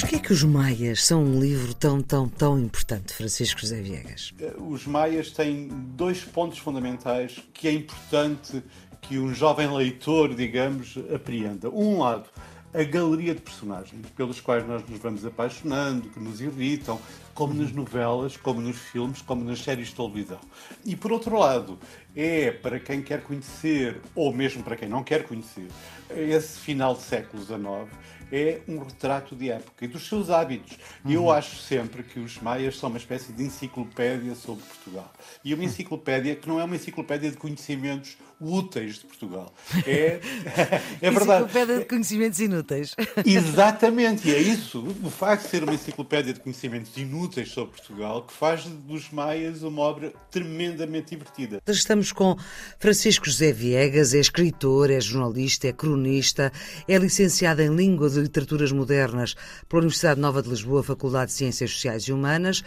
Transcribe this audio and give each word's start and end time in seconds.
Porquê 0.00 0.16
é 0.16 0.18
que 0.18 0.32
os 0.32 0.44
Maias 0.44 1.04
são 1.04 1.24
um 1.24 1.40
livro 1.40 1.74
tão, 1.74 2.00
tão, 2.00 2.28
tão 2.28 2.58
importante, 2.58 3.12
Francisco 3.14 3.60
José 3.60 3.80
Viegas? 3.80 4.32
Os 4.58 4.86
Maias 4.86 5.30
têm 5.32 5.68
dois 5.96 6.22
pontos 6.22 6.58
fundamentais 6.58 7.40
que 7.52 7.66
é 7.66 7.72
importante 7.72 8.62
que 9.00 9.18
um 9.18 9.34
jovem 9.34 9.68
leitor, 9.74 10.34
digamos, 10.34 10.96
apreenda. 11.12 11.68
Um 11.68 11.98
lado, 11.98 12.28
a 12.72 12.82
galeria 12.84 13.34
de 13.34 13.40
personagens 13.40 14.06
pelos 14.16 14.40
quais 14.40 14.66
nós 14.66 14.82
nos 14.88 14.98
vamos 14.98 15.26
apaixonando, 15.26 16.08
que 16.08 16.20
nos 16.20 16.40
irritam, 16.40 17.00
como 17.34 17.54
nas 17.54 17.72
novelas, 17.72 18.36
como 18.36 18.60
nos 18.60 18.76
filmes, 18.76 19.22
como 19.22 19.44
nas 19.44 19.60
séries 19.60 19.88
de 19.88 19.94
televisão. 19.94 20.40
E 20.84 20.94
por 20.96 21.12
outro 21.12 21.38
lado, 21.38 21.78
é 22.14 22.50
para 22.50 22.78
quem 22.78 23.02
quer 23.02 23.22
conhecer, 23.22 24.00
ou 24.14 24.32
mesmo 24.32 24.62
para 24.62 24.76
quem 24.76 24.88
não 24.88 25.02
quer 25.02 25.24
conhecer, 25.24 25.68
esse 26.10 26.58
final 26.58 26.94
de 26.94 27.02
século 27.02 27.42
XIX, 27.42 27.88
é 28.32 28.62
um 28.66 28.78
retrato 28.78 29.36
de 29.36 29.50
época 29.50 29.84
e 29.84 29.88
dos 29.88 30.08
seus 30.08 30.30
hábitos. 30.30 30.78
E 31.04 31.12
eu 31.12 31.30
acho 31.30 31.56
sempre 31.56 32.02
que 32.02 32.18
os 32.18 32.40
maias 32.40 32.78
são 32.78 32.88
uma 32.88 32.98
espécie 32.98 33.30
de 33.32 33.42
enciclopédia 33.44 34.34
sobre 34.34 34.64
Portugal. 34.64 35.12
E 35.44 35.52
uma 35.52 35.64
enciclopédia 35.64 36.34
que 36.34 36.48
não 36.48 36.58
é 36.58 36.64
uma 36.64 36.74
enciclopédia 36.74 37.30
de 37.30 37.36
conhecimentos 37.36 38.16
úteis 38.40 38.96
de 38.98 39.06
Portugal. 39.06 39.52
É, 39.86 40.20
é 41.00 41.10
verdade. 41.10 41.44
Enciclopédia 41.44 41.78
de 41.80 41.84
conhecimentos 41.84 42.40
inúteis. 42.40 42.96
Exatamente, 43.24 44.28
e 44.28 44.34
é 44.34 44.38
isso, 44.38 44.82
o 45.02 45.10
facto 45.10 45.44
de 45.44 45.50
ser 45.50 45.62
uma 45.62 45.74
enciclopédia 45.74 46.32
de 46.32 46.40
conhecimentos 46.40 46.96
inúteis 46.96 47.21
sobre 47.46 47.76
Portugal, 47.76 48.22
que 48.26 48.32
faz 48.32 48.64
dos 48.64 49.10
Maias 49.10 49.62
uma 49.62 49.82
obra 49.82 50.12
tremendamente 50.30 51.10
divertida. 51.10 51.60
Estamos 51.66 52.10
com 52.10 52.36
Francisco 52.78 53.26
José 53.26 53.52
Viegas, 53.52 54.14
é 54.14 54.18
escritor, 54.18 54.90
é 54.90 55.00
jornalista, 55.00 55.68
é 55.68 55.72
cronista, 55.72 56.52
é 56.88 56.98
licenciado 56.98 57.62
em 57.62 57.74
Língua 57.74 58.10
de 58.10 58.20
Literaturas 58.20 58.72
Modernas 58.72 59.34
pela 59.68 59.82
Universidade 59.82 60.20
Nova 60.20 60.42
de 60.42 60.48
Lisboa, 60.48 60.82
Faculdade 60.82 61.30
de 61.30 61.36
Ciências 61.36 61.70
Sociais 61.70 62.02
e 62.04 62.12
Humanas. 62.12 62.62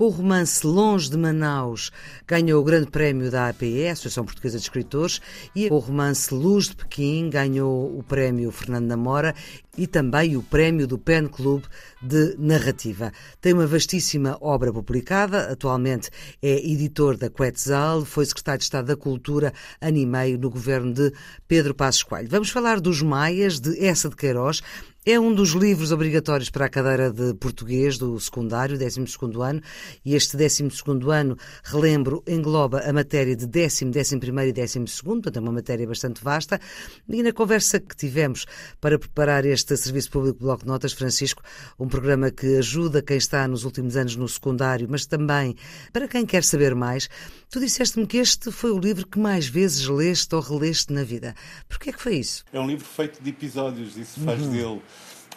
Com 0.00 0.06
o 0.06 0.08
romance 0.08 0.66
Longe 0.66 1.10
de 1.10 1.18
Manaus, 1.18 1.92
ganhou 2.26 2.62
o 2.62 2.64
Grande 2.64 2.90
Prémio 2.90 3.30
da 3.30 3.50
APE, 3.50 3.86
Associação 3.86 4.24
Portuguesa 4.24 4.56
de 4.56 4.62
Escritores, 4.62 5.20
e 5.54 5.68
com 5.68 5.74
o 5.74 5.78
romance 5.78 6.32
Luz 6.32 6.68
de 6.68 6.76
Pequim, 6.76 7.28
ganhou 7.28 7.98
o 7.98 8.02
Prémio 8.02 8.50
Fernando 8.50 8.86
Namora 8.86 9.34
e 9.76 9.86
também 9.86 10.38
o 10.38 10.42
Prémio 10.42 10.86
do 10.86 10.96
Pen 10.96 11.26
Club 11.26 11.64
de 12.00 12.34
Narrativa. 12.38 13.12
Tem 13.42 13.52
uma 13.52 13.66
vastíssima 13.66 14.38
obra 14.40 14.72
publicada, 14.72 15.52
atualmente 15.52 16.08
é 16.42 16.66
editor 16.66 17.18
da 17.18 17.28
Quetzal, 17.28 18.02
foi 18.06 18.24
secretário 18.24 18.58
de 18.60 18.64
Estado 18.64 18.86
da 18.86 18.96
Cultura 18.96 19.52
ano 19.82 19.98
e 19.98 20.06
meio 20.06 20.38
no 20.38 20.48
governo 20.48 20.94
de 20.94 21.12
Pedro 21.46 21.74
Passos 21.74 22.02
Coelho. 22.02 22.28
Vamos 22.30 22.48
falar 22.48 22.80
dos 22.80 23.02
Maias, 23.02 23.60
de 23.60 23.78
Essa 23.84 24.08
de 24.08 24.16
Queiroz, 24.16 24.62
é 25.06 25.18
um 25.18 25.32
dos 25.32 25.52
livros 25.52 25.92
obrigatórios 25.92 26.50
para 26.50 26.66
a 26.66 26.68
cadeira 26.68 27.10
de 27.10 27.32
português 27.32 27.96
do 27.96 28.20
secundário, 28.20 28.78
12 28.78 29.00
ano, 29.42 29.62
e 30.04 30.14
este 30.14 30.36
12 30.36 30.68
ano, 31.10 31.38
relembro, 31.64 32.22
engloba 32.28 32.80
a 32.80 32.92
matéria 32.92 33.34
de 33.34 33.46
décimo, 33.46 33.90
décimo 33.90 34.20
primeiro 34.20 34.50
e 34.50 34.52
décimo 34.52 34.86
segundo, 34.86 35.22
portanto 35.22 35.38
é 35.38 35.40
uma 35.40 35.52
matéria 35.52 35.86
bastante 35.86 36.22
vasta. 36.22 36.60
E 37.08 37.22
na 37.22 37.32
conversa 37.32 37.80
que 37.80 37.96
tivemos 37.96 38.44
para 38.78 38.98
preparar 38.98 39.46
este 39.46 39.74
Serviço 39.74 40.10
Público 40.10 40.40
Bloco 40.40 40.64
de 40.64 40.68
Notas, 40.68 40.92
Francisco, 40.92 41.42
um 41.78 41.88
programa 41.88 42.30
que 42.30 42.58
ajuda 42.58 43.00
quem 43.00 43.16
está 43.16 43.48
nos 43.48 43.64
últimos 43.64 43.96
anos 43.96 44.16
no 44.16 44.28
secundário, 44.28 44.86
mas 44.90 45.06
também 45.06 45.56
para 45.94 46.08
quem 46.08 46.26
quer 46.26 46.44
saber 46.44 46.74
mais, 46.74 47.08
tu 47.48 47.58
disseste-me 47.58 48.06
que 48.06 48.18
este 48.18 48.52
foi 48.52 48.70
o 48.70 48.78
livro 48.78 49.06
que 49.06 49.18
mais 49.18 49.48
vezes 49.48 49.86
leste 49.86 50.34
ou 50.34 50.42
releste 50.42 50.92
na 50.92 51.04
vida. 51.04 51.34
Porquê 51.70 51.88
é 51.88 51.92
que 51.94 52.02
foi 52.02 52.16
isso? 52.16 52.44
É 52.52 52.60
um 52.60 52.66
livro 52.66 52.84
feito 52.84 53.22
de 53.22 53.30
episódios, 53.30 53.96
isso 53.96 54.20
faz 54.20 54.42
uhum. 54.42 54.50
dele 54.50 54.82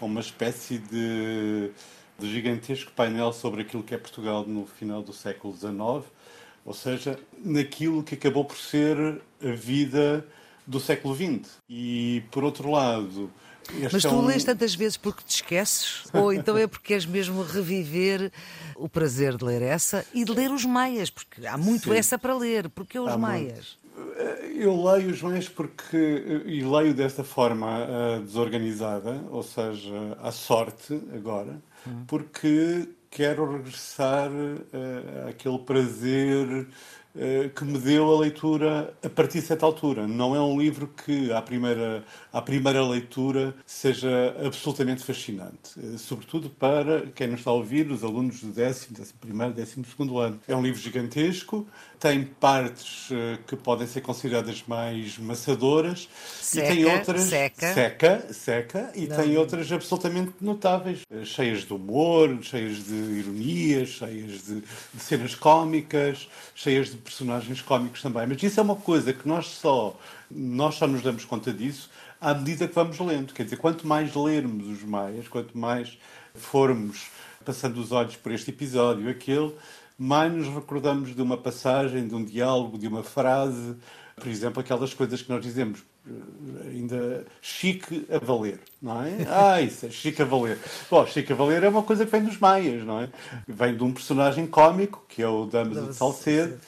uma 0.02 0.20
espécie 0.20 0.78
de, 0.78 1.72
de 2.20 2.32
gigantesco 2.32 2.92
painel 2.92 3.32
sobre 3.34 3.62
aquilo 3.62 3.84
que 3.84 3.94
é 3.94 3.98
Portugal 3.98 4.46
no 4.46 4.66
final 4.66 5.02
do 5.02 5.14
século 5.14 5.56
XIX, 5.56 6.12
ou 6.66 6.74
seja, 6.74 7.20
naquilo 7.44 8.04
que 8.04 8.16
acabou 8.16 8.46
por 8.46 8.58
ser 8.58 9.22
a 9.42 9.52
vida 9.52 10.26
do 10.66 10.80
século 10.80 11.16
XX. 11.16 11.50
E, 11.70 12.24
por 12.32 12.44
outro 12.44 12.72
lado, 12.72 13.32
mas 13.92 14.02
tu 14.02 14.08
é 14.08 14.12
um... 14.12 14.26
lês 14.26 14.44
tantas 14.44 14.76
vezes 14.76 14.98
porque 14.98 15.24
te 15.24 15.36
esqueces? 15.36 16.04
Ou 16.14 16.34
então 16.34 16.58
é 16.58 16.68
porque 16.68 16.88
queres 16.88 17.06
mesmo 17.06 17.44
reviver 17.44 18.32
o 18.76 18.90
prazer 18.90 19.38
de 19.38 19.46
ler 19.46 19.62
essa 19.62 20.06
e 20.14 20.26
de 20.26 20.32
ler 20.32 20.52
os 20.52 20.66
Maias? 20.66 21.10
Porque 21.10 21.46
há 21.48 21.58
muito 21.58 21.86
Sim. 21.86 21.96
essa 21.96 22.18
para 22.18 22.36
ler. 22.36 22.70
Porque 22.70 23.00
os 23.00 23.12
há 23.12 23.18
Maias? 23.18 23.78
Eu 24.56 24.84
leio 24.84 25.10
os 25.10 25.22
meios 25.22 25.50
porque 25.50 26.44
e 26.46 26.64
leio 26.64 26.94
desta 26.94 27.24
forma 27.24 27.80
uh, 27.80 28.22
desorganizada, 28.22 29.24
ou 29.30 29.42
seja, 29.42 30.18
à 30.22 30.32
sorte 30.32 31.02
agora, 31.16 31.62
uhum. 31.86 32.06
porque 32.06 32.90
quero 33.10 33.52
regressar 33.52 34.30
uh, 34.32 35.30
àquele 35.30 35.60
prazer 35.60 36.68
que 37.56 37.64
me 37.64 37.78
deu 37.78 38.12
a 38.12 38.20
leitura 38.20 38.94
a 39.04 39.10
partir 39.10 39.40
de 39.40 39.46
certa 39.46 39.66
altura. 39.66 40.08
Não 40.08 40.36
é 40.36 40.42
um 40.42 40.60
livro 40.60 40.88
que 40.88 41.32
à 41.32 41.42
primeira 41.42 42.04
à 42.32 42.42
primeira 42.42 42.84
leitura 42.86 43.54
seja 43.66 44.36
absolutamente 44.44 45.04
fascinante, 45.04 45.98
sobretudo 46.00 46.50
para 46.50 47.06
quem 47.14 47.28
não 47.28 47.36
está 47.36 47.52
a 47.52 47.54
ouvir, 47.54 47.92
os 47.92 48.04
alunos 48.04 48.42
do 48.42 48.52
décimo, 48.52 48.98
décimo 48.98 49.20
primeiro, 49.20 49.54
décimo 49.54 49.86
segundo 49.86 50.18
ano. 50.18 50.40
É 50.48 50.56
um 50.56 50.62
livro 50.62 50.82
gigantesco 50.82 51.68
tem 52.04 52.26
partes 52.26 53.10
uh, 53.12 53.42
que 53.48 53.56
podem 53.56 53.88
ser 53.88 54.02
consideradas 54.02 54.62
mais 54.68 55.18
maçadoras 55.18 56.10
seca, 56.42 56.74
e 56.74 56.76
tem 56.76 56.86
outras 56.86 57.22
seca, 57.22 57.74
seca, 57.74 58.34
seca 58.34 58.92
e 58.94 59.08
Não. 59.08 59.16
tem 59.16 59.38
outras 59.38 59.72
absolutamente 59.72 60.34
notáveis, 60.42 61.00
cheias 61.24 61.62
de 61.62 61.72
humor, 61.72 62.40
cheias 62.42 62.84
de 62.84 62.94
ironias, 62.94 63.88
cheias 63.88 64.44
de, 64.44 64.62
de, 64.94 65.00
cenas 65.00 65.34
cómicas, 65.34 66.28
cheias 66.54 66.90
de 66.90 66.98
personagens 67.04 67.62
cómicos 67.62 68.02
também. 68.02 68.26
Mas 68.28 68.42
isso 68.42 68.60
é 68.60 68.64
uma 68.64 68.76
coisa 68.76 69.14
que 69.14 69.28
nós 69.28 69.48
só 69.48 69.98
nós 70.32 70.76
só 70.76 70.88
nos 70.88 71.02
damos 71.02 71.26
conta 71.26 71.54
disso 71.54 71.90
à 72.20 72.34
medida 72.34 72.68
que 72.68 72.74
vamos 72.74 72.98
lendo. 73.00 73.34
Quer 73.34 73.44
dizer, 73.44 73.58
quanto 73.58 73.86
mais 73.86 74.16
lermos 74.16 74.68
os 74.68 74.84
maias, 74.84 75.28
quanto 75.28 75.58
mais 75.58 75.98
formos 76.34 77.08
passando 77.44 77.78
os 77.78 77.92
olhos 77.92 78.16
por 78.16 78.32
este 78.32 78.50
episódio, 78.50 79.10
aquele 79.10 79.54
mais 79.98 80.34
nos 80.34 80.48
recordamos 80.48 81.16
de 81.16 81.22
uma 81.22 81.38
passagem, 81.38 82.08
de 82.08 82.16
um 82.16 82.24
diálogo, 82.24 82.78
de 82.78 82.88
uma 82.88 83.04
frase, 83.04 83.76
por 84.16 84.28
exemplo, 84.28 84.60
aquelas 84.62 84.94
coisas 84.94 85.22
que 85.22 85.30
nós 85.30 85.44
dizemos 85.44 85.84
eh, 86.08 86.70
ainda 86.70 87.26
chique 87.42 88.06
a 88.10 88.18
valer, 88.18 88.60
não 88.82 89.04
é? 89.04 89.26
Ah, 89.30 89.62
isso 89.62 89.86
é 89.86 89.90
chique 89.90 90.22
a 90.22 90.26
valer. 90.26 90.58
Bom, 90.90 91.06
chique 91.06 91.32
a 91.32 91.36
valer 91.36 91.64
é 91.64 91.70
uma 91.70 91.84
coisa 91.84 92.06
que 92.06 92.12
vem 92.12 92.24
dos 92.24 92.38
maias, 92.38 92.84
não 92.84 93.02
é? 93.02 93.10
Vem 93.48 93.76
de 93.76 93.84
um 93.84 93.92
personagem 93.92 94.48
cómico, 94.48 95.04
que 95.08 95.22
é 95.22 95.28
o 95.28 95.46
Damas 95.46 95.88
de 95.88 95.94
Salcedo, 95.94 96.60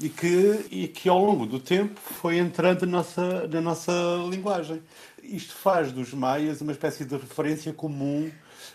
e 0.00 0.08
que, 0.08 0.66
e 0.70 0.88
que 0.88 1.08
ao 1.08 1.24
longo 1.24 1.46
do 1.46 1.60
tempo 1.60 2.00
foi 2.00 2.38
entrando 2.38 2.84
na 2.86 2.98
nossa, 2.98 3.46
na 3.48 3.60
nossa 3.60 3.92
linguagem. 4.30 4.82
Isto 5.22 5.54
faz 5.54 5.92
dos 5.92 6.12
maias 6.12 6.60
uma 6.60 6.72
espécie 6.72 7.04
de 7.04 7.16
referência 7.16 7.72
comum 7.72 8.30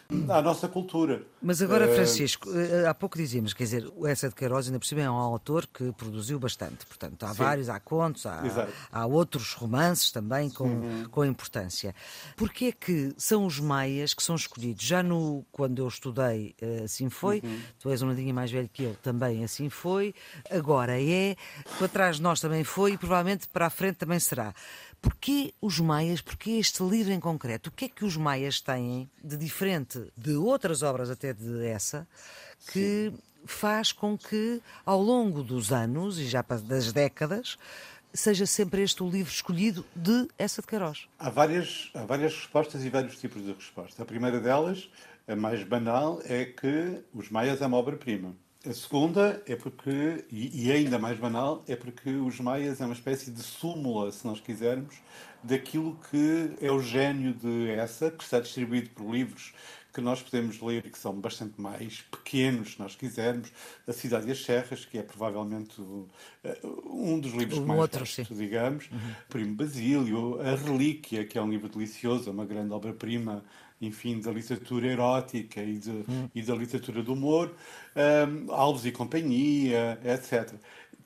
à 0.29 0.41
nossa 0.41 0.67
cultura. 0.67 1.21
Mas 1.41 1.61
agora, 1.61 1.85
eh, 1.85 1.93
Francisco, 1.93 2.49
uh, 2.49 2.87
há 2.87 2.93
pouco 2.93 3.17
dizíamos, 3.17 3.53
quer 3.53 3.63
dizer, 3.63 3.91
o 3.95 4.07
Essa 4.07 4.27
de 4.27 4.35
Queiroz 4.35 4.65
ainda 4.65 4.79
por 4.79 4.85
cima 4.85 5.01
é 5.01 5.09
um 5.09 5.15
autor 5.15 5.67
que 5.67 5.91
produziu 5.93 6.39
bastante, 6.39 6.85
portanto, 6.85 7.23
há 7.23 7.29
Sim. 7.29 7.35
vários, 7.35 7.69
há 7.69 7.79
contos, 7.79 8.25
há, 8.25 8.43
há, 8.91 9.05
outros 9.05 9.53
romances 9.53 10.11
também 10.11 10.49
com, 10.49 10.65
uhum. 10.65 11.05
com 11.09 11.23
importância. 11.23 11.93
Porquê 12.35 12.65
é 12.65 12.71
que 12.71 13.13
são 13.17 13.45
os 13.45 13.59
maias 13.59 14.13
que 14.13 14.23
são 14.23 14.35
escolhidos? 14.35 14.83
Já 14.83 15.03
no, 15.03 15.45
quando 15.51 15.79
eu 15.79 15.87
estudei, 15.87 16.55
assim 16.83 17.09
foi, 17.09 17.41
uhum. 17.43 17.59
tu 17.79 17.89
és 17.89 18.01
um 18.01 18.07
nadinha 18.07 18.33
mais 18.33 18.51
velho 18.51 18.69
que 18.69 18.83
eu, 18.83 18.95
também 19.03 19.43
assim 19.43 19.69
foi, 19.69 20.15
agora 20.49 20.99
é, 20.99 21.35
para 21.77 21.87
trás 21.87 22.15
de 22.17 22.23
nós 22.23 22.39
também 22.39 22.63
foi 22.63 22.93
e 22.93 22.97
provavelmente 22.97 23.47
para 23.47 23.67
a 23.67 23.69
frente 23.69 23.97
também 23.97 24.19
será. 24.19 24.53
Porquê 25.01 25.53
os 25.61 25.79
maias, 25.79 26.21
porquê 26.21 26.51
este 26.51 26.83
livro 26.83 27.13
em 27.13 27.19
concreto? 27.19 27.69
O 27.69 27.71
que 27.71 27.85
é 27.85 27.89
que 27.89 28.03
os 28.03 28.17
maias 28.17 28.59
têm 28.59 29.09
de 29.23 29.37
diferente 29.37 30.11
de 30.17 30.33
outras 30.33 30.83
obras 30.83 31.09
até 31.09 31.33
de 31.33 31.65
essa, 31.65 32.07
que 32.71 33.11
Sim. 33.11 33.17
faz 33.45 33.91
com 33.91 34.17
que 34.17 34.61
ao 34.85 35.01
longo 35.01 35.41
dos 35.41 35.71
anos 35.71 36.19
e 36.19 36.27
já 36.27 36.41
das 36.41 36.91
décadas 36.91 37.57
seja 38.13 38.45
sempre 38.45 38.81
este 38.81 39.03
o 39.03 39.09
livro 39.09 39.31
escolhido 39.31 39.85
de 39.95 40.27
essa 40.37 40.61
de 40.61 40.67
Queiroz? 40.67 41.07
Há 41.17 41.29
várias, 41.29 41.91
há 41.93 42.03
várias 42.05 42.33
respostas 42.33 42.83
e 42.83 42.89
vários 42.89 43.17
tipos 43.17 43.43
de 43.43 43.53
resposta. 43.53 44.01
A 44.01 44.05
primeira 44.05 44.39
delas, 44.39 44.89
a 45.27 45.35
mais 45.35 45.63
banal, 45.63 46.19
é 46.25 46.45
que 46.45 47.03
os 47.13 47.29
maias 47.29 47.61
é 47.61 47.67
uma 47.67 47.77
obra-prima. 47.77 48.35
A 48.65 48.73
segunda 48.73 49.41
é 49.45 49.55
porque, 49.55 50.25
e 50.29 50.69
ainda 50.69 50.99
mais 50.99 51.17
banal, 51.17 51.63
é 51.65 51.77
porque 51.77 52.09
os 52.09 52.41
Maias 52.41 52.81
é 52.81 52.85
uma 52.85 52.93
espécie 52.93 53.31
de 53.31 53.41
súmula, 53.41 54.11
se 54.11 54.27
nós 54.27 54.41
quisermos, 54.41 54.95
daquilo 55.41 55.97
que 56.11 56.51
é 56.59 56.69
o 56.69 56.81
gênio 56.81 57.33
de 57.33 57.69
essa, 57.69 58.11
que 58.11 58.21
está 58.21 58.39
distribuído 58.41 58.89
por 58.89 59.09
livros 59.09 59.53
que 59.93 60.01
nós 60.01 60.21
podemos 60.21 60.61
ler 60.61 60.85
e 60.85 60.89
que 60.89 60.99
são 60.99 61.13
bastante 61.13 61.59
mais 61.59 62.01
pequenos, 62.01 62.73
se 62.73 62.79
nós 62.79 62.95
quisermos. 62.95 63.51
A 63.87 63.93
Cidade 63.93 64.27
e 64.27 64.31
as 64.31 64.43
Serras, 64.43 64.85
que 64.85 64.97
é 64.97 65.03
provavelmente 65.03 65.81
eh, 66.43 66.59
um 66.85 67.19
dos 67.19 67.33
livros 67.33 67.57
um 67.57 67.61
que 67.61 67.67
mais 67.67 67.79
outro, 67.81 67.99
gosto, 67.99 68.35
digamos. 68.35 68.89
Uhum. 68.91 69.15
Primo 69.27 69.55
Basílio, 69.55 70.39
A 70.41 70.55
Relíquia, 70.55 71.25
que 71.25 71.37
é 71.37 71.41
um 71.41 71.49
livro 71.49 71.67
delicioso, 71.69 72.29
uma 72.29 72.45
grande 72.45 72.71
obra-prima 72.71 73.43
enfim, 73.81 74.19
da 74.19 74.31
literatura 74.31 74.87
erótica 74.87 75.61
e, 75.61 75.77
de, 75.77 75.89
hum. 75.89 76.29
e 76.33 76.41
da 76.41 76.55
literatura 76.55 77.01
do 77.01 77.13
humor, 77.13 77.53
um, 77.95 78.51
Alves 78.53 78.85
e 78.85 78.91
Companhia, 78.91 79.99
etc. 80.03 80.53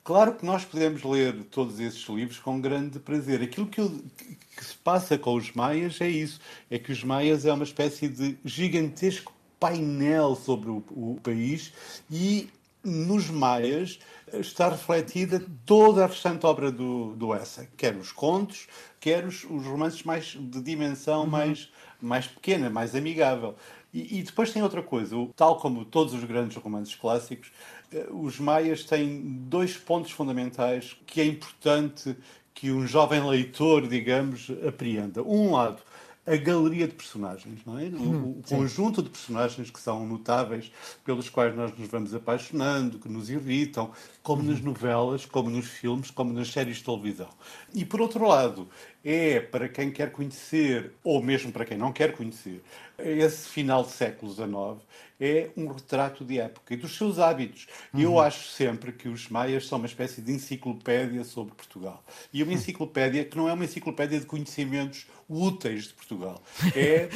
Claro 0.04 0.36
que 0.36 0.46
nós 0.46 0.66
podemos 0.66 1.02
ler 1.04 1.44
todos 1.46 1.80
esses 1.80 2.04
livros 2.10 2.38
com 2.38 2.60
grande 2.60 3.00
prazer. 3.00 3.42
Aquilo 3.42 3.68
que, 3.68 3.80
eu, 3.80 3.90
que 4.18 4.66
se 4.66 4.76
passa 4.76 5.18
com 5.18 5.36
os 5.36 5.54
maias 5.54 6.02
é 6.02 6.10
isso: 6.10 6.42
é 6.70 6.78
que 6.78 6.92
os 6.92 7.04
maias 7.04 7.46
é 7.46 7.54
uma 7.54 7.64
espécie 7.64 8.10
de 8.10 8.38
gigantesco 8.44 9.34
painel 9.60 10.36
sobre 10.36 10.70
o, 10.70 10.84
o 10.92 11.20
país 11.24 11.72
e 12.12 12.50
nos 12.84 13.30
maias 13.30 14.00
está 14.34 14.68
refletida 14.68 15.42
toda 15.66 16.04
a 16.04 16.08
restante 16.08 16.46
obra 16.46 16.72
do, 16.72 17.16
do 17.16 17.34
Essa, 17.34 17.68
quer 17.78 17.96
os 17.96 18.12
contos, 18.12 18.68
quer 19.00 19.26
os, 19.26 19.44
os 19.46 19.66
romances 19.66 20.04
mais 20.04 20.38
de 20.38 20.62
dimensão 20.62 21.22
uhum. 21.22 21.30
mais 21.30 21.72
mais 22.04 22.28
pequena, 22.28 22.70
mais 22.70 22.96
amigável. 22.96 23.56
E, 23.94 24.20
e, 24.20 24.24
depois 24.24 24.52
tem 24.52 24.62
outra 24.64 24.82
coisa, 24.82 25.16
tal 25.36 25.58
como 25.58 25.86
todos 25.86 26.14
os 26.14 26.24
grandes 26.24 26.58
romances 26.58 26.96
clássicos, 26.96 27.52
eh, 27.92 28.08
os 28.12 28.40
maias 28.40 28.84
têm 28.84 29.22
dois 29.22 29.78
pontos 29.78 30.12
fundamentais 30.12 30.98
que 31.06 31.22
é 31.22 31.26
importante 31.26 32.16
que 32.54 32.72
um 32.72 32.88
jovem 32.88 33.24
leitor, 33.24 33.88
digamos, 33.88 34.52
apreenda. 34.68 35.22
Um 35.22 35.52
lado, 35.52 35.82
a 36.26 36.36
galeria 36.38 36.88
de 36.88 36.94
personagens, 36.94 37.60
não 37.66 37.78
é? 37.78 37.84
O, 37.84 38.40
o 38.40 38.42
conjunto 38.48 39.04
de 39.04 39.10
personagens 39.10 39.70
que 39.70 39.80
são 39.80 40.08
notáveis, 40.08 40.72
pelos 41.04 41.30
quais 41.30 41.56
nós 41.56 41.78
nos 41.78 41.88
vamos 41.90 42.14
apaixonando, 42.16 42.98
que 42.98 43.10
nos 43.10 43.30
irritam, 43.30 43.92
como 44.22 44.42
nas 44.42 44.62
novelas, 44.62 45.26
como 45.26 45.50
nos 45.50 45.66
filmes, 45.68 46.10
como 46.10 46.32
nas 46.32 46.48
séries 46.48 46.78
de 46.78 46.84
televisão. 46.84 47.30
E 47.74 47.84
por 47.84 48.00
outro 48.00 48.26
lado, 48.26 48.70
é 49.04 49.40
para 49.40 49.68
quem 49.68 49.92
quer 49.92 50.12
conhecer, 50.12 50.94
ou 51.04 51.22
mesmo 51.22 51.52
para 51.52 51.66
quem 51.66 51.78
não 51.78 51.92
quer 51.92 52.14
conhecer, 52.14 52.62
esse 52.98 53.50
final 53.50 53.84
do 53.84 53.90
século 53.90 54.32
XIX, 54.32 54.86
é 55.20 55.50
um 55.56 55.68
retrato 55.68 56.24
de 56.26 56.40
época 56.40 56.74
e 56.74 56.78
dos 56.78 56.96
seus 56.96 57.20
hábitos. 57.20 57.68
Uhum. 57.94 58.02
Eu 58.02 58.20
acho 58.20 58.50
sempre 58.50 58.92
que 58.92 59.08
os 59.08 59.30
maias 59.30 59.68
são 59.68 59.78
uma 59.78 59.88
espécie 59.88 60.22
de 60.22 60.32
enciclopédia 60.32 61.24
sobre 61.24 61.54
Portugal. 61.56 62.04
E 62.32 62.44
uma 62.44 62.54
enciclopédia 62.54 63.24
que 63.24 63.38
não 63.38 63.48
é 63.48 63.54
uma 63.54 63.64
enciclopédia 63.64 64.20
de 64.20 64.26
conhecimentos 64.26 65.06
úteis 65.30 65.86
de 65.88 65.94
Portugal. 65.94 66.42
É, 66.76 67.10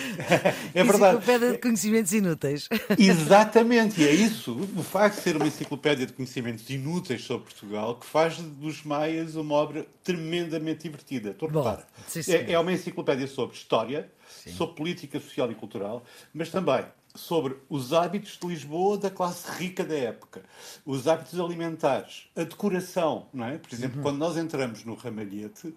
é 0.74 0.84
verdade. 0.84 1.18
Enciclopédia 1.18 1.52
de 1.52 1.58
conhecimentos 1.58 2.14
inúteis. 2.14 2.70
Exatamente, 2.98 4.02
e 4.02 4.08
é 4.08 4.14
isso. 4.14 4.56
O 4.76 4.84
facto 4.84 5.18
de 5.18 5.22
ser 5.22 5.36
uma 5.36 5.48
enciclopédia 5.48 6.06
de 6.06 6.14
conhecimentos 6.14 6.70
inúteis 6.70 7.24
sobre 7.24 7.46
Portugal 7.46 7.96
que 7.96 8.06
faz 8.06 8.38
dos 8.38 8.84
maias 8.84 9.36
uma 9.36 9.56
obra 9.56 9.86
tremendamente 10.04 10.84
divertida. 10.84 11.32
Estou 11.32 11.50
Bom, 11.50 11.77
é, 12.28 12.54
é 12.54 12.60
uma 12.60 12.72
enciclopédia 12.72 13.28
sobre 13.28 13.56
história, 13.56 14.12
Sim. 14.28 14.52
sobre 14.52 14.76
política 14.76 15.20
social 15.20 15.52
e 15.52 15.56
cultural, 15.56 16.04
mas 16.34 16.50
também 16.50 16.86
sobre 17.18 17.58
os 17.68 17.94
hábitos 17.94 18.38
de 18.40 18.48
Lisboa 18.48 18.98
da 18.98 19.10
classe 19.10 19.50
rica 19.52 19.84
da 19.84 19.96
época, 19.96 20.44
os 20.86 21.08
hábitos 21.08 21.40
alimentares, 21.40 22.30
a 22.36 22.44
decoração, 22.44 23.28
não 23.34 23.46
é? 23.46 23.58
Por 23.58 23.74
exemplo, 23.74 23.98
uhum. 23.98 24.04
quando 24.04 24.18
nós 24.18 24.38
entramos 24.38 24.86
no 24.86 24.94
Ramalhete, 24.94 25.74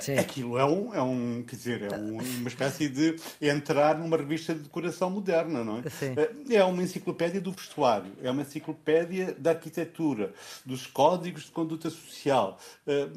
Sim. 0.00 0.18
aquilo 0.18 0.58
é 0.58 0.64
um, 0.64 0.94
é 0.94 1.02
um, 1.02 1.44
quer 1.46 1.56
dizer, 1.56 1.82
é 1.82 1.96
um, 1.96 2.18
uma 2.18 2.48
espécie 2.48 2.88
de 2.88 3.16
entrar 3.40 3.98
numa 3.98 4.16
revista 4.16 4.54
de 4.54 4.60
decoração 4.60 5.10
moderna, 5.10 5.62
não 5.62 5.78
é? 5.78 5.90
Sim. 5.90 6.14
Eh, 6.16 6.56
é 6.56 6.64
uma 6.64 6.82
enciclopédia 6.82 7.40
do 7.40 7.52
vestuário, 7.52 8.12
é 8.22 8.30
uma 8.30 8.42
enciclopédia 8.42 9.34
da 9.38 9.50
arquitetura, 9.50 10.32
dos 10.64 10.86
códigos 10.86 11.44
de 11.44 11.50
conduta 11.50 11.90
social, 11.90 12.58
eh, 12.86 13.08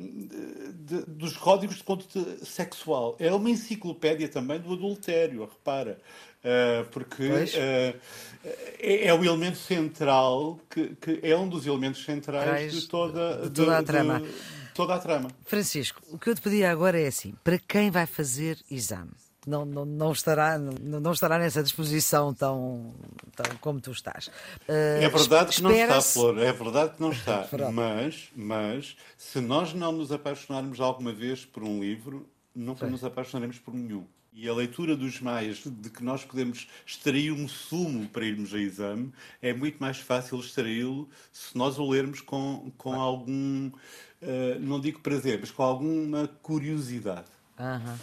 de, 0.76 1.06
dos 1.06 1.38
códigos 1.38 1.78
de 1.78 1.84
conduta 1.84 2.46
sexual. 2.46 3.16
É 3.20 3.32
uma 3.32 3.50
enciclopédia 3.50 4.28
também 4.28 4.60
do 4.60 4.74
adultério, 4.74 5.42
repara. 5.42 6.00
Uh, 6.44 6.86
porque 6.90 7.24
uh, 7.24 8.00
é, 8.80 9.06
é, 9.08 9.14
o 9.14 9.24
elemento 9.24 9.58
central, 9.58 10.60
que, 10.70 10.96
que, 10.96 11.20
é 11.22 11.38
um 11.38 11.48
dos 11.48 11.68
elementos 11.68 12.04
centrais 12.04 12.74
de 12.74 12.88
toda, 12.88 13.48
de 13.48 13.52
toda 13.52 13.78
a 13.78 13.84
trama. 13.84 14.20
De, 14.20 14.34
toda 14.74 14.96
a 14.96 15.00
trama. 15.00 15.30
Francisco, 15.46 16.02
o 16.10 16.18
que 16.18 16.30
eu 16.30 16.36
te 16.36 16.42
pedi 16.42 16.66
agora 16.66 17.00
é 17.00 17.08
assim: 17.08 17.36
para 17.44 17.60
quem 17.60 17.92
vai 17.92 18.08
fazer 18.08 18.58
exame? 18.70 19.12
Não, 19.46 19.66
não, 19.66 19.86
não, 19.86 20.12
estará, 20.12 20.58
não, 20.58 21.00
não 21.00 21.12
estará 21.12 21.40
nessa 21.40 21.64
disposição 21.64 22.32
tão, 22.32 22.94
tão 23.36 23.58
como 23.58 23.82
tu 23.82 23.92
estás. 23.92 24.28
Uh, 24.68 25.02
é 25.02 25.10
verdade 25.10 25.56
que 25.56 25.64
não 25.64 25.72
está, 25.72 26.02
Flor, 26.02 26.38
é 26.38 26.54
verdade 26.54 26.96
que 26.96 27.02
não 27.02 27.12
está. 27.12 27.48
mas, 27.74 28.30
mas, 28.36 28.96
se 29.18 29.40
nós 29.42 29.74
não 29.74 29.92
nos 29.92 30.12
apaixonarmos 30.12 30.80
alguma 30.80 31.12
vez 31.12 31.44
por 31.44 31.64
um 31.64 31.80
livro, 31.80 32.28
nunca 32.54 32.86
nos 32.86 33.04
apaixonaremos 33.04 33.58
por 33.58 33.74
nenhum. 33.74 34.06
E 34.34 34.48
a 34.48 34.54
leitura 34.54 34.96
dos 34.96 35.20
maias, 35.20 35.62
de 35.66 35.90
que 35.90 36.04
nós 36.04 36.24
podemos 36.24 36.68
extrair 36.86 37.32
um 37.32 37.48
sumo 37.50 38.08
para 38.08 38.26
irmos 38.26 38.54
a 38.54 38.58
exame, 38.58 39.12
é 39.42 39.54
muito 39.54 39.78
mais 39.80 39.98
fácil 39.98 40.40
extraí-lo 40.40 41.10
se 41.34 41.58
nós 41.58 41.78
o 41.78 41.90
lermos 41.90 42.22
com, 42.22 42.72
com 42.78 42.94
algum, 42.94 43.68
uh, 43.68 44.60
não 44.62 44.80
digo 44.80 45.02
prazer, 45.02 45.38
mas 45.40 45.52
com 45.52 45.64
alguma 45.64 46.30
curiosidade. 46.42 47.28
Uhum. 47.60 47.98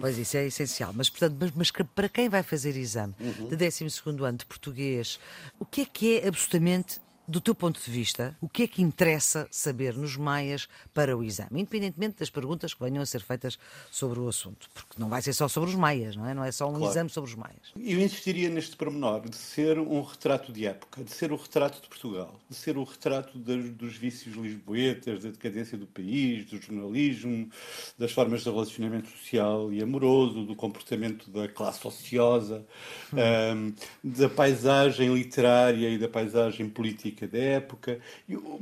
Pois 0.00 0.16
isso 0.16 0.36
é 0.36 0.46
essencial. 0.46 0.92
Mas, 0.94 1.10
portanto, 1.10 1.36
mas, 1.38 1.52
mas 1.52 1.70
para 1.94 2.08
quem 2.08 2.28
vai 2.28 2.42
fazer 2.42 2.76
exame 2.76 3.14
uhum. 3.20 3.48
de 3.48 3.56
12 3.56 3.84
ano 4.24 4.38
de 4.38 4.46
português, 4.46 5.18
o 5.58 5.66
que 5.66 5.82
é 5.82 5.84
que 5.84 6.18
é 6.18 6.28
absolutamente 6.28 7.00
do 7.28 7.42
teu 7.42 7.54
ponto 7.54 7.78
de 7.78 7.90
vista, 7.90 8.34
o 8.40 8.48
que 8.48 8.62
é 8.62 8.66
que 8.66 8.80
interessa 8.80 9.46
saber 9.50 9.94
nos 9.94 10.16
maias 10.16 10.66
para 10.94 11.14
o 11.14 11.22
exame, 11.22 11.60
independentemente 11.60 12.20
das 12.20 12.30
perguntas 12.30 12.72
que 12.72 12.82
venham 12.82 13.02
a 13.02 13.06
ser 13.06 13.20
feitas 13.20 13.58
sobre 13.90 14.18
o 14.18 14.26
assunto? 14.28 14.66
Porque 14.72 14.94
não 14.98 15.10
vai 15.10 15.20
ser 15.20 15.34
só 15.34 15.46
sobre 15.46 15.68
os 15.68 15.76
maias, 15.76 16.16
não 16.16 16.26
é? 16.26 16.32
Não 16.32 16.42
é 16.42 16.50
só 16.50 16.66
um 16.66 16.76
claro. 16.76 16.90
exame 16.90 17.10
sobre 17.10 17.30
os 17.30 17.36
maias. 17.36 17.72
Eu 17.76 18.00
insistiria 18.00 18.48
neste 18.48 18.74
pormenor 18.76 19.28
de 19.28 19.36
ser 19.36 19.78
um 19.78 20.00
retrato 20.00 20.50
de 20.50 20.66
época, 20.66 21.04
de 21.04 21.12
ser 21.12 21.30
o 21.30 21.36
retrato 21.36 21.82
de 21.82 21.88
Portugal, 21.88 22.40
de 22.48 22.56
ser 22.56 22.78
o 22.78 22.84
retrato 22.84 23.36
dos, 23.36 23.70
dos 23.72 23.96
vícios 23.96 24.34
lisboetas, 24.34 25.22
da 25.22 25.28
decadência 25.30 25.76
do 25.76 25.86
país, 25.86 26.46
do 26.46 26.58
jornalismo, 26.58 27.50
das 27.98 28.10
formas 28.10 28.42
de 28.42 28.48
relacionamento 28.48 29.10
social 29.10 29.70
e 29.70 29.82
amoroso, 29.82 30.44
do 30.44 30.56
comportamento 30.56 31.30
da 31.30 31.46
classe 31.46 31.86
ociosa, 31.86 32.64
hum. 33.12 33.18
um, 33.54 33.74
da 34.02 34.30
paisagem 34.30 35.12
literária 35.12 35.90
e 35.90 35.98
da 35.98 36.08
paisagem 36.08 36.70
política 36.70 37.17
da 37.26 37.38
época. 37.38 38.00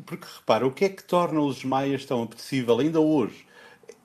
Porque 0.05 0.27
repara, 0.39 0.67
o 0.67 0.73
que 0.73 0.85
é 0.85 0.89
que 0.89 1.03
torna 1.05 1.41
os 1.41 1.65
maias 1.65 2.05
tão 2.05 2.23
apetecível 2.23 2.79
ainda 2.79 3.01
hoje? 3.01 3.47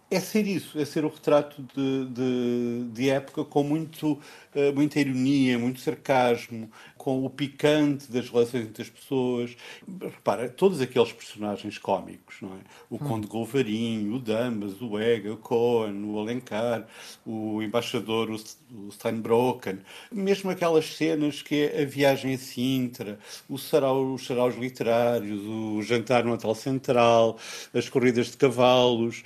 É 0.09 0.19
ser 0.19 0.45
isso, 0.45 0.77
é 0.77 0.83
ser 0.83 1.05
o 1.05 1.07
retrato 1.07 1.61
de, 1.73 2.05
de, 2.07 2.89
de 2.91 3.09
época 3.09 3.45
com 3.45 3.63
muito, 3.63 4.13
uh, 4.13 4.73
muita 4.75 4.99
ironia, 4.99 5.57
muito 5.57 5.79
sarcasmo, 5.79 6.69
com 7.01 7.25
o 7.25 7.29
picante 7.31 8.11
das 8.11 8.29
relações 8.29 8.67
entre 8.67 8.83
as 8.83 8.89
pessoas. 8.89 9.57
Repara, 9.99 10.47
todos 10.47 10.79
aqueles 10.79 11.11
personagens 11.11 11.79
cómicos, 11.79 12.35
não 12.39 12.49
é? 12.49 12.59
O 12.91 12.95
hum. 12.95 12.99
Conde 12.99 13.25
Golvarinho, 13.25 14.13
o 14.13 14.19
Damas, 14.19 14.79
o 14.79 14.99
Ega, 14.99 15.33
o 15.33 15.37
Cohen, 15.37 16.03
o 16.03 16.19
Alencar, 16.19 16.85
o 17.25 17.59
embaixador, 17.63 18.29
o, 18.29 18.35
o 18.35 18.91
Steinbrocken, 18.91 19.79
mesmo 20.11 20.51
aquelas 20.51 20.95
cenas 20.95 21.41
que 21.41 21.63
é 21.63 21.81
a 21.81 21.85
viagem 21.85 22.35
a 22.35 22.37
Sintra, 22.37 23.17
o 23.49 23.57
sarau, 23.57 24.13
os 24.13 24.27
saraus 24.27 24.55
literários, 24.55 25.41
o 25.41 25.81
jantar 25.81 26.23
no 26.23 26.33
Hotel 26.33 26.53
Central, 26.53 27.39
as 27.73 27.89
corridas 27.89 28.29
de 28.29 28.37
cavalos, 28.37 29.23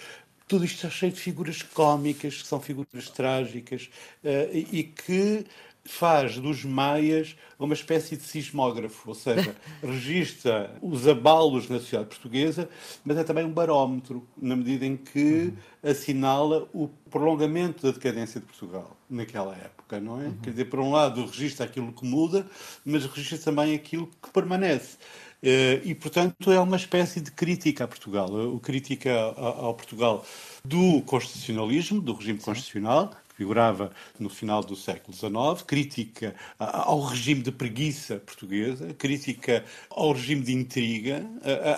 tudo 0.48 0.64
isto 0.64 0.76
está 0.76 0.90
cheio 0.90 1.12
de 1.12 1.20
figuras 1.20 1.62
cómicas, 1.62 2.42
que 2.42 2.48
são 2.48 2.62
figuras 2.62 3.10
trágicas, 3.10 3.90
uh, 4.24 4.56
e 4.56 4.84
que 4.84 5.46
faz 5.86 6.40
dos 6.40 6.66
maias 6.66 7.36
uma 7.60 7.74
espécie 7.74 8.18
de 8.18 8.24
sismógrafo, 8.24 9.08
ou 9.08 9.16
seja, 9.16 9.56
registra 9.82 10.76
os 10.82 11.08
abalos 11.08 11.70
na 11.70 11.80
sociedade 11.80 12.10
portuguesa, 12.10 12.68
mas 13.04 13.18
é 13.18 13.24
também 13.24 13.46
um 13.46 13.52
barómetro, 13.52 14.28
na 14.36 14.56
medida 14.56 14.86
em 14.86 14.98
que 14.98 15.54
uhum. 15.84 15.92
assinala 15.92 16.68
o 16.74 16.90
prolongamento 17.10 17.86
da 17.86 17.92
decadência 17.92 18.42
de 18.42 18.48
Portugal 18.48 18.98
naquela 19.10 19.56
época, 19.56 20.00
não 20.00 20.20
é? 20.20 20.26
Uhum. 20.26 20.38
Quer 20.42 20.50
dizer, 20.50 20.66
por 20.66 20.80
um 20.80 20.92
lado 20.92 21.26
registra 21.26 21.66
aquilo 21.66 21.94
que 21.94 22.06
muda, 22.06 22.46
mas 22.84 23.06
registra 23.06 23.38
também 23.38 23.76
aquilo 23.76 24.08
que 24.22 24.32
permanece. 24.32 24.98
Eh, 25.44 25.82
e, 25.86 25.94
portanto, 25.94 26.52
é 26.52 26.60
uma 26.60 26.76
espécie 26.76 27.22
de 27.22 27.30
crítica 27.30 27.84
a 27.84 27.88
Portugal, 27.88 28.28
o 28.34 28.60
crítica 28.60 29.14
ao 29.14 29.76
Portugal 29.76 30.26
do 30.64 31.02
constitucionalismo, 31.04 32.02
do 32.02 32.14
regime 32.14 32.40
constitucional, 32.40 33.12
figurava 33.36 33.92
no 34.20 34.30
final 34.30 34.64
do 34.64 34.76
século 34.76 35.16
XIX, 35.16 35.64
crítica 35.66 36.36
ao 36.58 37.02
regime 37.02 37.42
de 37.42 37.52
preguiça 37.52 38.18
portuguesa, 38.18 38.94
crítica 38.94 39.64
ao 39.90 40.14
regime 40.14 40.42
de 40.42 40.54
intriga, 40.54 41.26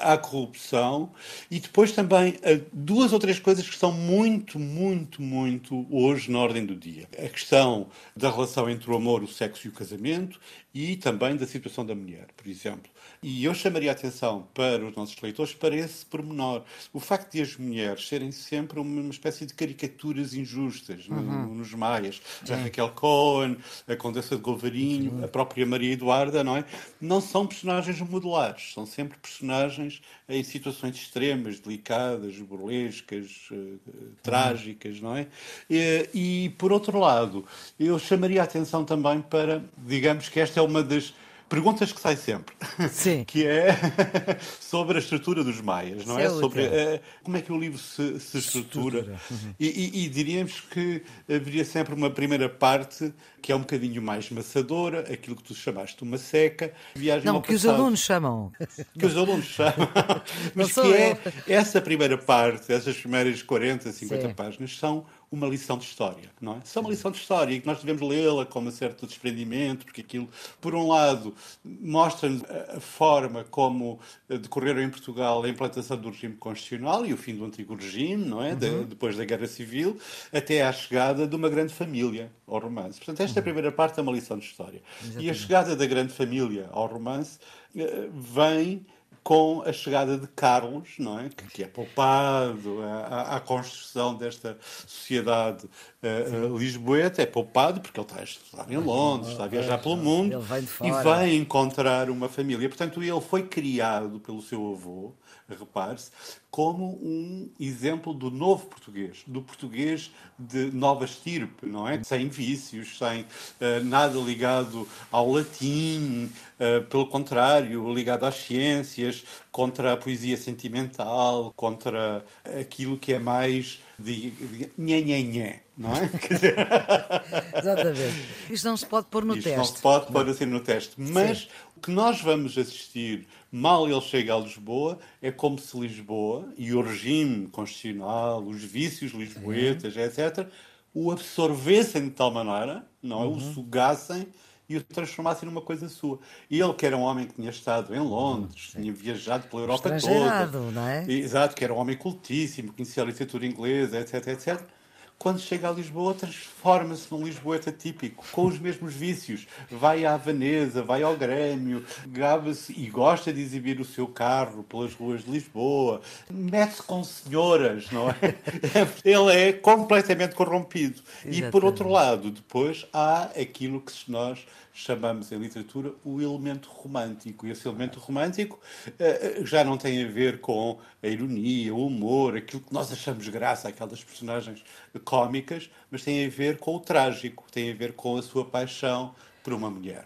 à, 0.03 0.17
corrupção 0.17 1.11
e 1.49 1.59
depois 1.59 1.91
também 1.91 2.35
duas 2.71 3.11
ou 3.13 3.19
três 3.19 3.39
coisas 3.39 3.65
que 3.65 3.73
estão 3.73 3.91
muito, 3.91 4.59
muito, 4.59 5.21
muito 5.21 5.85
hoje 5.89 6.31
na 6.31 6.39
ordem 6.39 6.65
do 6.65 6.75
dia. 6.75 7.07
A 7.17 7.27
questão 7.27 7.87
da 8.15 8.29
relação 8.29 8.69
entre 8.69 8.89
o 8.91 8.95
amor, 8.95 9.23
o 9.23 9.27
sexo 9.27 9.67
e 9.67 9.69
o 9.69 9.73
casamento 9.73 10.39
e 10.73 10.95
também 10.95 11.35
da 11.35 11.47
situação 11.47 11.83
da 11.83 11.95
mulher, 11.95 12.27
por 12.37 12.47
exemplo. 12.47 12.91
E 13.23 13.43
eu 13.43 13.53
chamaria 13.55 13.89
a 13.89 13.93
atenção 13.93 14.47
para 14.53 14.85
os 14.85 14.95
nossos 14.95 15.19
leitores 15.19 15.53
para 15.55 15.75
esse 15.75 16.05
pormenor. 16.05 16.63
O 16.93 16.99
facto 16.99 17.31
de 17.31 17.41
as 17.41 17.57
mulheres 17.57 18.07
serem 18.07 18.31
sempre 18.31 18.79
uma 18.79 19.09
espécie 19.09 19.45
de 19.45 19.55
caricaturas 19.55 20.35
injustas 20.35 21.07
uhum. 21.07 21.46
Nos 21.47 21.73
maias. 21.73 22.21
A 22.49 22.55
Raquel 22.55 22.89
Cohen, 22.89 23.57
a 23.87 23.95
Condessa 23.95 24.35
de 24.35 24.41
Golvarinho, 24.41 25.23
a 25.23 25.27
própria 25.27 25.65
Maria 25.65 25.93
Eduarda, 25.93 26.43
não 26.43 26.57
é? 26.57 26.65
Não 26.99 27.21
são 27.21 27.45
personagens 27.45 27.99
modelares, 28.01 28.73
são 28.73 28.85
sempre 28.85 29.17
personagens 29.17 30.01
em 30.29 30.43
situações 30.43 30.95
extremas, 30.95 31.59
delicadas, 31.59 32.37
burlescas, 32.39 33.47
uh, 33.51 33.79
trágicas, 34.21 34.99
não 34.99 35.15
é? 35.15 35.27
E, 35.69 36.09
e, 36.13 36.49
por 36.57 36.71
outro 36.71 36.99
lado, 36.99 37.45
eu 37.79 37.97
chamaria 37.97 38.41
a 38.41 38.43
atenção 38.43 38.83
também 38.83 39.21
para, 39.21 39.63
digamos 39.77 40.29
que 40.29 40.39
esta 40.39 40.59
é 40.59 40.63
uma 40.63 40.83
das 40.83 41.13
perguntas 41.49 41.91
que 41.91 41.99
sai 41.99 42.15
sempre, 42.15 42.55
Sim. 42.91 43.23
que 43.23 43.45
é 43.45 43.69
sobre 44.59 44.97
a 44.97 44.99
estrutura 44.99 45.43
dos 45.43 45.61
maias, 45.61 46.05
não 46.05 46.19
é? 46.19 46.25
é 46.25 46.29
sobre 46.29 46.65
uh, 46.65 46.99
como 47.23 47.37
é 47.37 47.41
que 47.41 47.51
o 47.51 47.59
livro 47.59 47.77
se, 47.77 48.19
se 48.19 48.37
estrutura. 48.37 48.99
estrutura. 48.99 49.21
Uhum. 49.31 49.53
E, 49.59 49.67
e, 49.67 50.05
e, 50.05 50.09
diríamos 50.09 50.61
que 50.61 51.03
haveria 51.29 51.65
sempre 51.65 51.93
uma 51.93 52.09
primeira 52.09 52.49
parte 52.49 53.13
que 53.41 53.51
é 53.51 53.55
um 53.55 53.59
bocadinho 53.59 54.01
mais 54.01 54.29
maçadora, 54.29 55.01
aquilo 55.11 55.35
que 55.35 55.43
tu 55.43 55.55
chamaste 55.55 56.03
uma 56.03 56.17
seca, 56.17 56.73
viagem 56.93 57.25
Não, 57.25 57.41
que 57.41 57.53
passado, 57.53 57.73
os 57.73 57.79
alunos 57.79 57.99
chamam. 58.01 58.51
Que 58.99 59.05
os 59.05 59.15
alunos 59.15 59.45
chamam. 59.45 59.89
Mas 60.53 60.73
que 60.73 60.93
é 60.93 61.17
essa 61.47 61.79
primeira 61.79 62.17
parte, 62.17 62.73
essas 62.73 62.97
primeiras 62.97 63.41
40, 63.41 63.91
50 63.91 64.27
Sim. 64.27 64.33
páginas, 64.33 64.77
são 64.77 65.05
uma 65.29 65.47
lição 65.47 65.77
de 65.77 65.83
história, 65.83 66.29
não 66.39 66.53
é? 66.53 66.61
Só 66.63 66.79
uma 66.79 66.89
lição 66.89 67.11
de 67.11 67.17
história 67.17 67.53
e 67.53 67.59
que 67.59 67.67
nós 67.67 67.79
devemos 67.79 68.01
lê-la 68.01 68.45
com 68.45 68.61
um 68.61 68.71
certo 68.71 69.05
desprendimento, 69.05 69.85
porque 69.85 70.01
aquilo, 70.01 70.29
por 70.61 70.73
um 70.73 70.87
lado, 70.87 71.35
mostra-nos 71.63 72.43
a 72.75 72.79
forma 72.79 73.43
como 73.43 73.99
decorreram 74.29 74.81
em 74.81 74.89
Portugal 74.89 75.43
a 75.43 75.49
implantação 75.49 75.97
do 75.97 76.09
regime 76.09 76.35
constitucional 76.35 77.05
e 77.05 77.13
o 77.13 77.17
fim 77.17 77.35
do 77.35 77.43
antigo 77.43 77.75
regime, 77.75 78.23
não 78.23 78.41
é? 78.41 78.53
Uhum. 78.53 78.57
De, 78.57 78.85
depois 78.85 79.17
da 79.17 79.25
Guerra 79.25 79.47
Civil, 79.47 79.97
até 80.31 80.63
à 80.63 80.71
chegada 80.71 81.27
de 81.27 81.35
uma 81.35 81.49
grande 81.49 81.73
família 81.73 82.31
ao 82.47 82.59
romance. 82.59 82.97
Portanto, 82.97 83.19
esta 83.21 83.39
uhum. 83.39 83.43
primeira 83.43 83.71
parte 83.71 83.99
é 83.99 84.03
uma 84.03 84.13
lição 84.13 84.37
de 84.37 84.45
história. 84.45 84.81
Exatamente. 85.01 85.25
E 85.25 85.29
a 85.29 85.33
chegada 85.33 85.75
da 85.75 85.85
grande 85.85 86.13
família 86.13 86.69
ao 86.71 86.87
romance 86.87 87.37
eh, 87.75 88.07
vem 88.13 88.85
com 89.27 89.61
a 89.65 89.73
chegada 89.73 90.17
de 90.17 90.25
Carlos, 90.25 90.91
não 90.97 91.19
é? 91.19 91.27
que, 91.51 91.61
é 91.61 91.67
poupado 91.67 92.81
à, 92.81 93.35
à, 93.35 93.39
construção 93.41 94.15
desta 94.15 94.57
sociedade 94.61 95.67
uh, 96.07 96.53
uh, 96.53 96.57
lisboeta, 96.57 97.21
é 97.21 97.25
poupado 97.25 97.81
porque 97.81 97.99
ele 97.99 98.07
está 98.07 98.21
a 98.21 98.23
estudar 98.23 98.71
em 98.71 98.77
Londres, 98.77 99.31
está 99.31 99.43
a 99.43 99.47
viajar 99.47 99.77
pelo 99.77 99.97
mundo 99.97 100.39
e 100.83 100.91
vai 101.03 101.35
encontrar 101.35 102.09
uma 102.09 102.29
família. 102.29 102.67
Portanto, 102.67 103.01
ele 103.03 103.21
foi 103.21 103.43
criado 103.43 104.19
pelo 104.19 104.41
seu 104.41 104.71
avô, 104.71 105.13
repare-se, 105.55 106.11
como 106.49 106.99
um 107.01 107.49
exemplo 107.59 108.13
do 108.13 108.31
novo 108.31 108.65
português, 108.65 109.23
do 109.27 109.41
português 109.41 110.11
de 110.37 110.71
nova 110.71 111.05
estirpe, 111.05 111.65
não 111.65 111.87
é? 111.87 112.03
Sem 112.03 112.27
vícios, 112.29 112.97
sem 112.97 113.21
uh, 113.21 113.83
nada 113.83 114.17
ligado 114.19 114.87
ao 115.11 115.31
latim, 115.31 116.31
uh, 116.59 116.83
pelo 116.85 117.07
contrário, 117.07 117.93
ligado 117.93 118.25
às 118.25 118.35
ciências, 118.35 119.23
contra 119.57 119.93
a 119.93 119.97
poesia 119.97 120.37
sentimental, 120.37 121.51
contra 121.55 122.23
aquilo 122.61 122.95
que 122.95 123.13
é 123.13 123.17
mais 123.17 123.79
de, 123.97 124.29
de 124.29 124.69
nhé, 124.77 125.63
não 125.75 125.89
é? 125.97 126.11
Exatamente. 127.57 128.27
Isto 128.51 128.67
não 128.67 128.77
se 128.77 128.85
pode 128.85 129.07
pôr 129.07 129.25
no 129.25 129.35
Isto 129.35 129.45
teste. 129.45 129.57
não 129.57 129.65
se 129.65 129.81
pode 129.81 130.11
pôr 130.11 130.29
assim 130.29 130.45
no 130.45 130.59
teste. 130.59 130.93
Mas 130.95 131.39
Sim. 131.39 131.47
o 131.75 131.79
que 131.79 131.89
nós 131.89 132.21
vamos 132.21 132.55
assistir 132.55 133.27
mal 133.51 133.89
ele 133.89 133.99
chega 133.99 134.35
a 134.35 134.37
Lisboa 134.37 134.99
é 135.23 135.31
como 135.31 135.57
se 135.57 135.75
Lisboa 135.75 136.53
e 136.55 136.71
o 136.71 136.83
regime 136.83 137.47
constitucional, 137.47 138.43
os 138.43 138.63
vícios 138.63 139.11
lisboetas, 139.11 139.95
uhum. 139.95 140.03
etc., 140.03 140.47
o 140.93 141.11
absorvessem 141.11 142.03
de 142.03 142.11
tal 142.11 142.29
maneira, 142.29 142.85
não 143.01 143.23
é? 143.23 143.25
Uhum. 143.25 143.37
O 143.37 143.39
sugassem 143.39 144.27
e 144.69 144.77
o 144.77 144.83
transformassem 144.83 145.47
numa 145.47 145.61
coisa 145.61 145.87
sua. 145.87 146.19
E 146.49 146.59
ele, 146.59 146.73
que 146.73 146.85
era 146.85 146.97
um 146.97 147.01
homem 147.01 147.25
que 147.25 147.33
tinha 147.33 147.49
estado 147.49 147.95
em 147.95 147.99
Londres, 147.99 148.71
tinha 148.71 148.91
viajado 148.91 149.47
pela 149.47 149.63
Europa 149.63 149.89
toda. 149.99 150.71
não 150.71 150.87
é? 150.87 151.05
Exato, 151.09 151.55
que 151.55 151.63
era 151.63 151.73
um 151.73 151.77
homem 151.77 151.95
cultíssimo, 151.95 152.73
conhecia 152.73 153.03
a 153.03 153.05
literatura 153.05 153.45
inglesa, 153.45 153.99
etc, 153.99 154.27
etc 154.27 154.76
quando 155.19 155.39
chega 155.39 155.69
a 155.69 155.71
Lisboa, 155.71 156.13
transforma-se 156.13 157.11
num 157.11 157.23
lisboeta 157.23 157.71
típico, 157.71 158.25
com 158.31 158.45
os 158.45 158.59
mesmos 158.59 158.93
vícios. 158.93 159.47
Vai 159.69 160.05
à 160.05 160.15
Veneza, 160.15 160.83
vai 160.83 161.01
ao 161.03 161.15
Grêmio, 161.17 161.83
gaba-se 162.07 162.73
e 162.73 162.87
gosta 162.89 163.33
de 163.33 163.41
exibir 163.41 163.79
o 163.79 163.85
seu 163.85 164.07
carro 164.07 164.63
pelas 164.63 164.93
ruas 164.93 165.23
de 165.23 165.31
Lisboa, 165.31 166.01
mete-se 166.29 166.83
com 166.83 167.03
senhoras, 167.03 167.89
não 167.91 168.09
é? 168.09 168.15
Ele 169.03 169.31
é 169.31 169.53
completamente 169.53 170.35
corrompido. 170.35 171.01
Exatamente. 171.25 171.47
E, 171.47 171.51
por 171.51 171.65
outro 171.65 171.89
lado, 171.89 172.29
depois 172.29 172.85
há 172.93 173.23
aquilo 173.23 173.81
que 173.81 173.93
nós 174.07 174.45
chamamos 174.77 175.31
em 175.31 175.39
literatura 175.39 175.91
o 176.05 176.21
elemento 176.21 176.69
romântico. 176.69 177.47
E 177.47 177.51
esse 177.51 177.67
elemento 177.67 177.99
romântico 177.99 178.59
uh, 178.87 179.45
já 179.45 179.63
não 179.63 179.75
tem 179.75 180.03
a 180.03 180.07
ver 180.07 180.39
com 180.39 180.79
a 181.01 181.07
ironia, 181.07 181.73
o 181.73 181.87
humor, 181.87 182.37
aquilo 182.37 182.61
que 182.61 182.71
nós 182.71 182.91
achamos 182.91 183.27
graça, 183.27 183.67
aquelas 183.67 184.03
personagens 184.03 184.63
cómicas, 185.03 185.69
mas 185.89 186.03
tem 186.03 186.25
a 186.25 186.29
ver 186.29 186.59
com 186.59 186.75
o 186.75 186.79
trágico, 186.79 187.45
tem 187.51 187.71
a 187.71 187.75
ver 187.75 187.93
com 187.93 188.17
a 188.17 188.21
sua 188.21 188.45
paixão 188.45 189.15
por 189.47 189.53
uma 189.53 189.69
mulher 189.69 190.05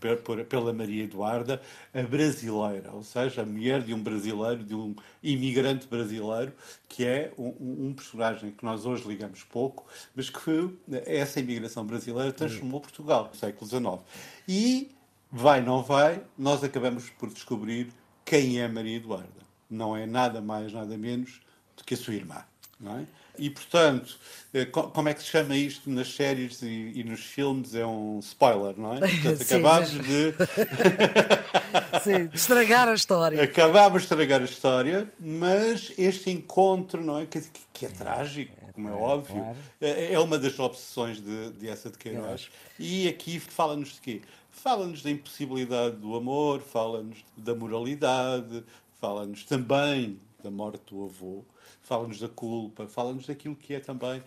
é? 0.00 0.44
pela 0.44 0.72
Maria 0.72 1.02
Eduarda, 1.02 1.60
a 1.92 2.02
brasileira, 2.02 2.92
ou 2.92 3.02
seja, 3.02 3.42
a 3.42 3.44
mulher 3.44 3.82
de 3.82 3.92
um 3.92 4.00
brasileiro, 4.00 4.62
de 4.62 4.76
um 4.76 4.94
imigrante 5.20 5.88
brasileiro, 5.88 6.52
que 6.88 7.04
é 7.04 7.32
um, 7.36 7.88
um 7.88 7.92
personagem 7.92 8.52
que 8.52 8.64
nós 8.64 8.86
hoje 8.86 9.08
ligamos 9.08 9.42
pouco, 9.42 9.84
mas 10.14 10.30
que 10.30 10.70
essa 11.04 11.40
imigração 11.40 11.84
brasileira 11.84 12.32
transformou 12.32 12.80
Portugal 12.80 13.28
no 13.28 13.36
século 13.36 13.68
XIX. 13.68 14.00
E, 14.46 14.92
vai, 15.32 15.60
não 15.60 15.82
vai, 15.82 16.22
nós 16.38 16.62
acabamos 16.62 17.10
por 17.10 17.30
descobrir 17.30 17.88
quem 18.24 18.60
é 18.60 18.68
Maria 18.68 18.98
Eduarda. 18.98 19.42
Não 19.68 19.96
é 19.96 20.06
nada 20.06 20.40
mais, 20.40 20.72
nada 20.72 20.96
menos 20.96 21.40
do 21.76 21.82
que 21.82 21.94
a 21.94 21.96
sua 21.96 22.14
irmã. 22.14 22.44
Não 22.78 22.98
é? 22.98 23.04
E, 23.38 23.50
portanto, 23.50 24.16
eh, 24.52 24.66
como 24.66 25.08
é 25.08 25.14
que 25.14 25.22
se 25.22 25.28
chama 25.28 25.56
isto 25.56 25.90
nas 25.90 26.14
séries 26.14 26.62
e, 26.62 26.92
e 26.94 27.04
nos 27.04 27.20
filmes? 27.20 27.74
É 27.74 27.84
um 27.84 28.20
spoiler, 28.20 28.78
não 28.78 28.94
é? 28.94 29.00
Portanto, 29.20 29.42
acabámos 29.42 29.90
de. 29.90 30.34
Sim, 32.02 32.26
de 32.26 32.36
estragar 32.36 32.88
a 32.88 32.94
história. 32.94 33.42
Acabámos 33.42 34.02
de 34.02 34.06
estragar 34.06 34.40
a 34.40 34.44
história, 34.44 35.12
mas 35.18 35.92
este 35.98 36.30
encontro, 36.30 37.02
não 37.02 37.18
é? 37.18 37.26
Que, 37.26 37.42
que 37.72 37.86
é 37.86 37.88
trágico, 37.88 38.54
como 38.72 38.88
é, 38.88 38.92
é 38.92 38.94
óbvio, 38.94 39.56
é, 39.80 40.12
é 40.12 40.20
uma 40.20 40.38
das 40.38 40.58
obsessões 40.58 41.20
de, 41.20 41.50
de 41.50 41.68
essa 41.68 41.90
de 41.90 41.98
Queiroz. 41.98 42.48
E 42.78 43.08
aqui 43.08 43.40
fala-nos 43.40 43.94
de 43.94 44.00
quê? 44.00 44.22
Fala-nos 44.50 45.02
da 45.02 45.10
impossibilidade 45.10 45.96
do 45.96 46.14
amor, 46.14 46.60
fala-nos 46.60 47.18
da 47.36 47.54
moralidade, 47.54 48.62
fala-nos 49.00 49.44
também 49.44 50.20
da 50.42 50.50
morte 50.50 50.80
do 50.94 51.04
avô 51.04 51.44
fala-nos 51.84 52.18
da 52.18 52.28
culpa, 52.28 52.88
fala-nos 52.88 53.26
daquilo 53.26 53.54
que 53.54 53.74
é 53.74 53.80
também, 53.80 54.22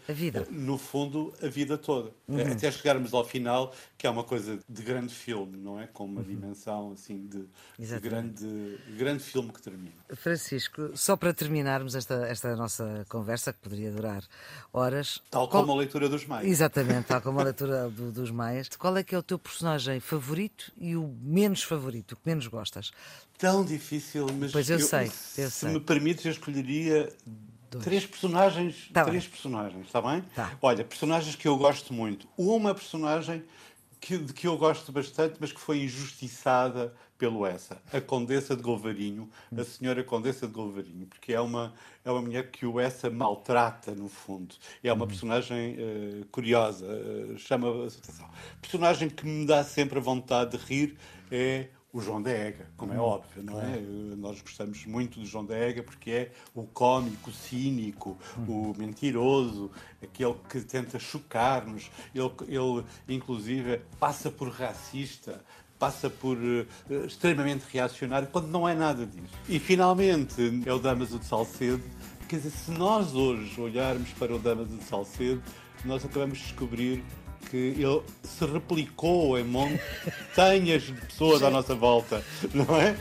no 0.50 0.78
fundo, 0.78 1.34
a 1.42 1.48
vida 1.48 1.78
toda. 1.78 2.12
Uhum. 2.28 2.40
Até 2.40 2.72
chegarmos 2.72 3.14
ao 3.14 3.26
final, 3.26 3.74
que 3.98 4.06
é 4.06 4.10
uma 4.10 4.24
coisa 4.24 4.60
de 4.70 4.84
grande 4.84 5.14
filme, 5.14 5.58
não 5.58 5.80
é? 5.80 5.88
Com 5.88 6.06
uma 6.06 6.22
uhum. 6.22 6.28
dimensão 6.28 6.92
assim 6.92 7.26
de, 7.26 7.46
de, 7.78 8.00
grande, 8.00 8.80
grande 8.96 9.24
filme 9.24 9.52
que 9.52 9.62
termina. 9.62 9.92
Francisco, 10.14 10.92
só 10.96 11.18
para 11.18 11.34
terminarmos 11.34 11.96
esta, 11.96 12.28
esta 12.28 12.56
nossa 12.56 13.06
conversa, 13.10 13.52
que 13.52 13.60
poderia 13.60 13.92
durar 13.92 14.24
horas. 14.72 15.22
Tal 15.32 15.48
como 15.48 15.66
qual... 15.66 15.78
a 15.78 15.80
leitura 15.80 16.08
dos 16.08 16.26
Maias. 16.26 16.52
Exatamente, 16.52 17.08
tal 17.08 17.22
como 17.22 17.40
a 17.40 17.44
leitura 17.44 17.90
do, 17.90 18.12
dos 18.12 18.30
Maias. 18.30 18.70
Qual 18.70 18.96
é 18.96 19.04
que 19.04 19.16
é 19.16 19.18
o 19.18 19.24
teu 19.24 19.40
personagem 19.40 20.00
favorito 20.00 20.72
e 20.78 20.96
o 20.96 21.08
menos 21.22 21.64
favorito, 21.64 22.12
o 22.12 22.16
que 22.18 22.22
menos 22.24 22.46
gostas? 22.46 22.92
Tão 23.38 23.64
difícil, 23.64 24.26
mas 24.40 24.52
pois 24.52 24.70
eu, 24.70 24.80
eu 24.80 24.86
sei, 24.86 25.06
eu 25.38 25.50
se 25.50 25.52
sei. 25.52 25.70
me 25.70 25.80
permites, 25.80 26.26
eu 26.26 26.32
escolheria 26.32 27.14
Dois. 27.70 27.84
Três 27.84 28.06
personagens, 28.06 28.90
tá 28.94 29.04
três 29.04 29.24
bem. 29.24 29.32
personagens, 29.32 29.86
está 29.86 30.02
bem? 30.02 30.22
Tá. 30.34 30.58
Olha, 30.62 30.86
personagens 30.86 31.36
que 31.36 31.48
eu 31.48 31.58
gosto 31.58 31.94
muito. 31.94 32.26
Uma 32.38 32.74
personagem 32.74 33.44
que, 34.00 34.18
de 34.18 34.32
que 34.32 34.48
eu 34.48 34.58
gosto 34.58 34.90
bastante, 34.90 35.36
mas 35.40 35.52
que 35.52 35.60
foi 35.60 35.84
injustiçada 35.84 36.94
pelo 37.18 37.46
essa, 37.46 37.82
a 37.92 38.00
Condessa 38.00 38.56
de 38.56 38.62
Golvarinho, 38.62 39.28
a 39.58 39.64
senhora 39.64 40.04
Condessa 40.04 40.46
de 40.46 40.54
Golvarinho, 40.54 41.08
porque 41.08 41.34
é 41.34 41.42
uma, 41.42 41.74
é 42.06 42.12
uma 42.12 42.22
mulher 42.22 42.52
que 42.52 42.66
o 42.66 42.80
essa 42.80 43.10
maltrata, 43.10 43.94
no 43.96 44.08
fundo. 44.08 44.56
É 44.84 44.94
uma 44.94 45.08
personagem 45.08 45.76
uh, 45.76 46.26
curiosa, 46.28 46.86
uh, 46.86 47.38
chama 47.38 47.68
a 47.70 47.88
atenção. 47.88 48.30
Personagem 48.62 49.10
que 49.10 49.26
me 49.26 49.46
dá 49.46 49.64
sempre 49.64 49.98
a 49.98 50.02
vontade 50.02 50.58
de 50.58 50.64
rir 50.64 50.98
é 51.32 51.68
o 51.94 52.02
João 52.02 52.22
da 52.22 52.30
Ega, 52.30 52.70
como 52.76 52.94
é 52.94 53.00
óbvio, 53.00 53.42
não 53.42 53.60
é? 53.62 53.80
Nós 54.18 54.42
gostamos 54.42 54.86
muito 54.86 55.20
do 55.20 55.26
João 55.26 55.46
da 55.46 55.58
Ega 55.58 55.82
porque 55.82 56.12
é 56.12 56.32
o 56.54 56.64
cómico, 56.64 57.30
o 57.30 57.34
cínico, 57.34 58.18
o 58.48 58.74
mentiroso, 58.78 59.72
aquele 60.02 60.36
que 60.50 60.62
tenta 60.62 61.00
chocar-nos. 61.00 61.90
Ele, 62.14 62.32
ele, 62.48 62.86
inclusive, 63.08 63.82
passa 64.00 64.30
por 64.30 64.50
racista, 64.50 65.44
passa 65.80 66.10
por 66.10 66.38
uh, 66.38 66.68
extremamente 67.06 67.64
reacionário, 67.72 68.28
quando 68.32 68.48
não 68.48 68.68
é 68.68 68.76
nada 68.76 69.06
disso. 69.06 69.34
E, 69.48 69.58
finalmente, 69.60 70.64
é 70.66 70.74
o 70.74 70.80
Damaso 70.80 71.20
de 71.20 71.26
Salcedo. 71.26 71.84
Quer 72.28 72.38
dizer, 72.38 72.50
se 72.52 72.72
nós 72.72 73.16
hoje 73.16 73.60
olharmos 73.60 74.10
para 74.12 74.36
o 74.36 74.40
Damaso 74.40 74.76
de 74.76 74.84
Salcedo, 74.84 75.42
nós 75.86 76.04
acabamos 76.04 76.38
de 76.40 76.44
descobrir 76.44 77.04
que 77.50 77.58
ele 77.58 78.02
se 78.24 78.46
replicou 78.46 79.38
em 79.38 79.44
montanhas 79.44 80.84
de 80.84 80.94
pessoas 80.94 81.42
à 81.44 81.50
nossa 81.50 81.76
volta, 81.76 82.24
não 82.54 82.76
é? 82.76 82.96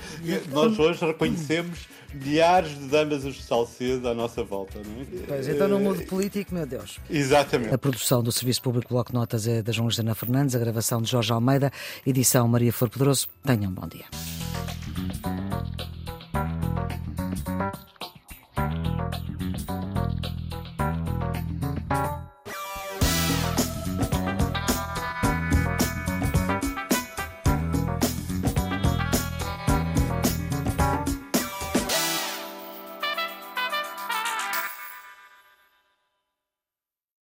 Nós 0.50 0.78
hoje 0.78 1.04
reconhecemos 1.04 1.86
milhares 2.14 2.70
de 2.78 2.86
damas 2.86 3.22
de 3.22 3.42
Salcedo 3.42 4.08
à 4.08 4.14
nossa 4.14 4.42
volta, 4.42 4.78
não 4.84 5.02
é? 5.02 5.26
Pois, 5.26 5.48
então 5.48 5.68
no 5.68 5.78
mundo 5.78 6.04
político, 6.06 6.54
meu 6.54 6.66
Deus. 6.66 6.98
Exatamente. 7.10 7.74
A 7.74 7.78
produção 7.78 8.22
do 8.22 8.32
Serviço 8.32 8.62
Público 8.62 8.88
Bloco 8.94 9.12
Notas 9.12 9.46
é 9.46 9.62
da 9.62 9.72
João 9.72 9.90
Jana 9.90 10.14
Fernandes, 10.14 10.54
a 10.54 10.58
gravação 10.58 11.02
de 11.02 11.10
Jorge 11.10 11.32
Almeida, 11.32 11.72
edição 12.06 12.46
Maria 12.48 12.72
Flor 12.72 12.90
Pedroso. 12.90 13.28
Tenham 13.44 13.70
um 13.70 13.74
bom 13.74 13.86
dia. 13.86 14.04